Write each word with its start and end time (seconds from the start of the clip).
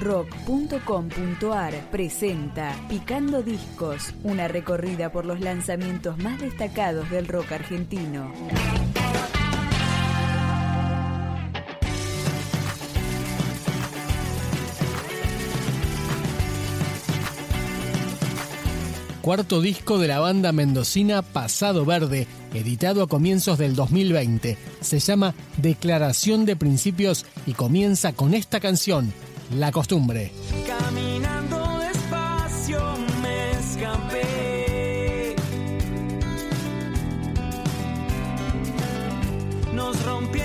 rock.com.ar 0.00 1.90
presenta 1.90 2.74
Picando 2.88 3.42
Discos, 3.42 4.14
una 4.22 4.48
recorrida 4.48 5.10
por 5.10 5.24
los 5.24 5.40
lanzamientos 5.40 6.18
más 6.18 6.40
destacados 6.40 7.10
del 7.10 7.26
rock 7.26 7.52
argentino. 7.52 8.32
cuarto 19.28 19.60
disco 19.60 19.98
de 19.98 20.08
la 20.08 20.20
banda 20.20 20.52
mendocina 20.52 21.20
Pasado 21.20 21.84
Verde, 21.84 22.26
editado 22.54 23.02
a 23.02 23.08
comienzos 23.08 23.58
del 23.58 23.76
2020. 23.76 24.56
Se 24.80 25.00
llama 25.00 25.34
Declaración 25.58 26.46
de 26.46 26.56
Principios 26.56 27.26
y 27.44 27.52
comienza 27.52 28.14
con 28.14 28.32
esta 28.32 28.58
canción, 28.58 29.12
La 29.56 29.72
Costumbre. 29.72 30.30
Caminando 30.66 31.78
despacio 31.78 32.82
me 33.22 33.52
escapé. 33.52 35.34
Nos 39.72 40.04
rompieron 40.04 40.37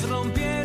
Nos 0.00 0.08
rompieron 0.08 0.59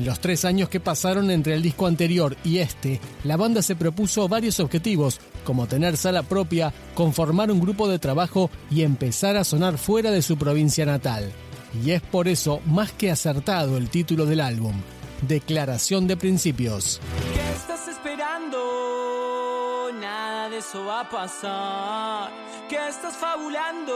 En 0.00 0.06
los 0.06 0.18
tres 0.18 0.46
años 0.46 0.70
que 0.70 0.80
pasaron 0.80 1.30
entre 1.30 1.52
el 1.52 1.60
disco 1.60 1.86
anterior 1.86 2.34
y 2.42 2.56
este, 2.56 2.98
la 3.22 3.36
banda 3.36 3.60
se 3.60 3.76
propuso 3.76 4.28
varios 4.28 4.58
objetivos, 4.58 5.20
como 5.44 5.66
tener 5.66 5.98
sala 5.98 6.22
propia, 6.22 6.72
conformar 6.94 7.50
un 7.50 7.60
grupo 7.60 7.86
de 7.86 7.98
trabajo 7.98 8.48
y 8.70 8.80
empezar 8.80 9.36
a 9.36 9.44
sonar 9.44 9.76
fuera 9.76 10.10
de 10.10 10.22
su 10.22 10.38
provincia 10.38 10.86
natal. 10.86 11.30
Y 11.84 11.90
es 11.90 12.00
por 12.00 12.28
eso 12.28 12.62
más 12.64 12.92
que 12.92 13.10
acertado 13.10 13.76
el 13.76 13.90
título 13.90 14.24
del 14.24 14.40
álbum, 14.40 14.72
Declaración 15.28 16.06
de 16.06 16.16
Principios. 16.16 16.98
¿Qué 17.34 17.52
estás 17.52 17.86
esperando? 17.86 19.90
Nada 20.00 20.48
de 20.48 20.58
eso 20.60 20.82
va 20.82 21.00
a 21.00 21.10
pasar. 21.10 22.30
¿Qué 22.70 22.88
estás 22.88 23.18
fabulando? 23.18 23.92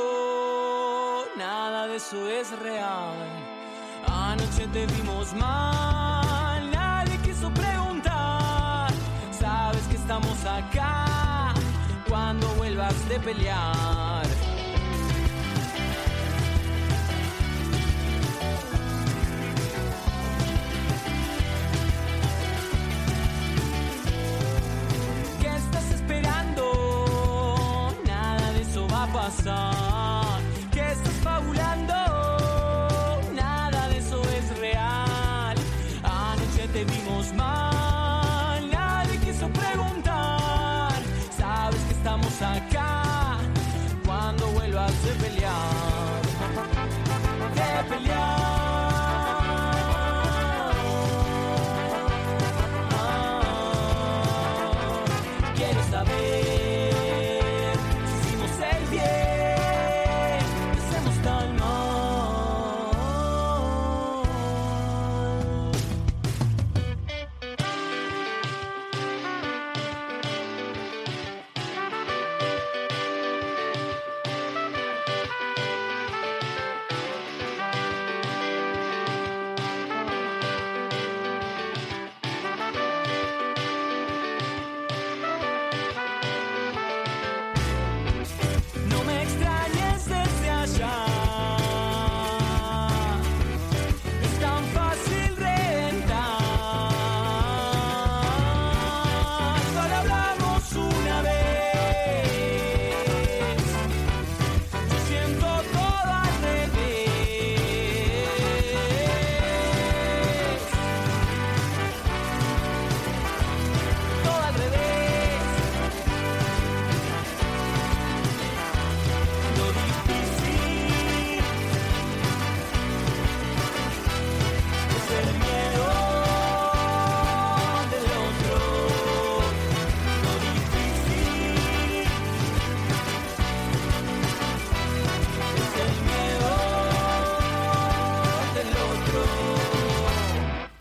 Nada 1.38 1.86
de 1.86 1.96
eso 1.96 2.28
es 2.28 2.50
real. 2.58 3.53
Anoche 4.06 4.66
te 4.68 4.86
vimos 4.86 5.32
mal, 5.34 6.70
nadie 6.70 7.18
quiso 7.18 7.50
preguntar. 7.50 8.90
Sabes 9.30 9.82
que 9.88 9.96
estamos 9.96 10.44
acá 10.44 11.54
cuando 12.08 12.46
vuelvas 12.54 12.94
de 13.08 13.20
pelear. 13.20 14.26
¿Qué 25.40 25.48
estás 25.48 25.90
esperando? 25.92 26.64
Nada 28.06 28.52
de 28.52 28.62
eso 28.62 28.86
va 28.88 29.04
a 29.04 29.12
pasar. 29.12 29.73
Vimos 36.84 37.32
mal, 37.32 38.70
nadie 38.70 39.18
quiso 39.18 39.48
preguntar. 39.48 40.92
Sabes 41.36 41.80
que 41.84 41.92
estamos 41.92 42.42
acá 42.42 43.38
cuando 44.04 44.46
vuelvas 44.48 44.92
de 45.04 45.12
pelear. 45.12 46.22
De 47.54 47.94
pelear. 47.94 48.43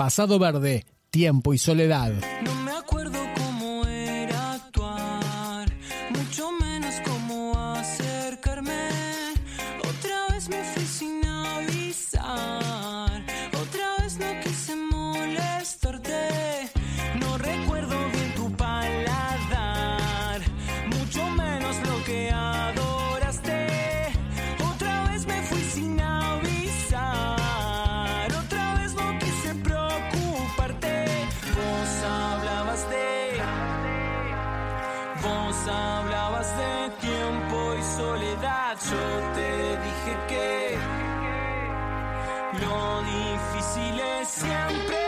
Pasado 0.04 0.38
Verde, 0.38 0.86
Tiempo 1.12 1.54
y 1.54 1.58
Soledad. 1.58 2.12
Que 40.28 40.78
lo 42.62 43.02
difícil 43.04 44.00
es 44.00 44.28
siempre 44.28 45.03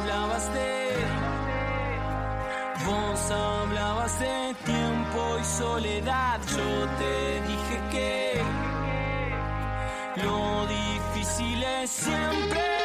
hablabas 0.00 0.52
de, 0.54 0.94
vos 2.86 3.30
hablabas 3.30 4.20
de 4.20 4.54
tiempo 4.64 5.38
y 5.40 5.44
soledad. 5.44 6.40
Yo 6.56 6.86
te 6.98 7.40
dije 7.48 7.80
que 7.90 8.69
lo 10.16 10.66
difícil 10.66 11.62
es 11.62 11.90
siempre 11.90 12.79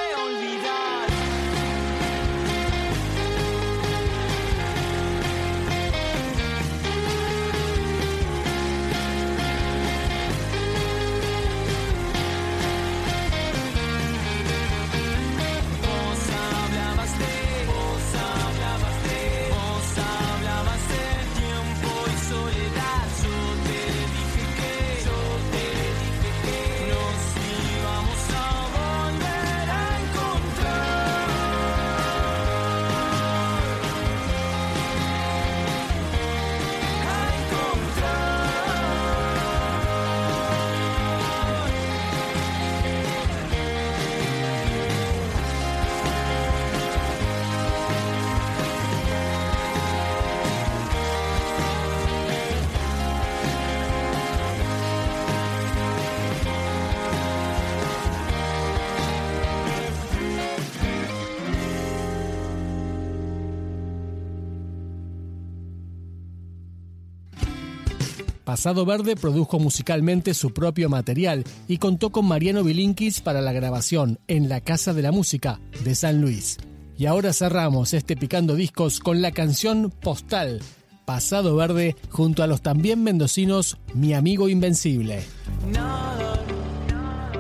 Pasado 68.45 68.85
Verde 68.85 69.15
produjo 69.15 69.59
musicalmente 69.59 70.35
su 70.35 70.53
propio 70.53 70.87
material 70.87 71.43
y 71.67 71.79
contó 71.79 72.11
con 72.11 72.27
Mariano 72.27 72.63
Bilinkis 72.63 73.19
para 73.19 73.41
la 73.41 73.51
grabación 73.51 74.19
en 74.27 74.49
la 74.49 74.61
Casa 74.61 74.93
de 74.93 75.01
la 75.01 75.11
Música 75.11 75.59
de 75.83 75.95
San 75.95 76.21
Luis. 76.21 76.57
Y 76.97 77.07
ahora 77.07 77.33
cerramos 77.33 77.93
este 77.93 78.15
Picando 78.15 78.55
Discos 78.55 78.99
con 78.99 79.21
la 79.21 79.31
canción 79.31 79.91
Postal, 79.99 80.61
Pasado 81.05 81.55
Verde, 81.55 81.95
junto 82.09 82.43
a 82.43 82.47
los 82.47 82.61
también 82.61 83.03
mendocinos 83.03 83.77
Mi 83.95 84.13
Amigo 84.13 84.47
Invencible. 84.47 85.23
Nada, 85.71 86.39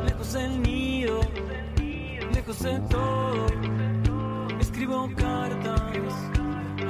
lejos 0.05 0.33
del 0.33 0.61
nido, 0.63 1.21
lejos 2.33 2.59
de 2.63 2.79
todo. 2.89 3.45
Escribo 4.59 5.07
cartas 5.15 5.81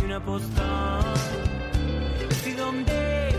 una 0.06 0.24
postal. 0.24 1.04
Donde, 2.58 3.35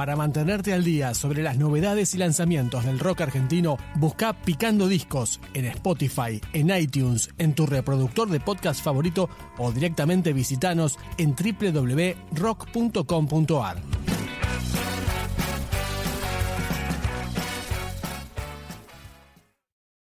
Para 0.00 0.16
mantenerte 0.16 0.72
al 0.72 0.82
día 0.82 1.12
sobre 1.12 1.42
las 1.42 1.58
novedades 1.58 2.14
y 2.14 2.16
lanzamientos 2.16 2.86
del 2.86 2.98
rock 2.98 3.20
argentino, 3.20 3.76
busca 3.96 4.32
Picando 4.32 4.88
Discos 4.88 5.38
en 5.52 5.66
Spotify, 5.66 6.40
en 6.54 6.74
iTunes, 6.74 7.28
en 7.36 7.54
tu 7.54 7.66
reproductor 7.66 8.30
de 8.30 8.40
podcast 8.40 8.82
favorito 8.82 9.28
o 9.58 9.70
directamente 9.72 10.32
visitanos 10.32 10.98
en 11.18 11.36
www.rock.com.ar. 11.36 13.99